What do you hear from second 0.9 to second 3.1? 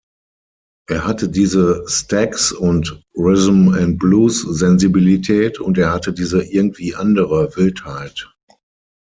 hatte diese Stax- und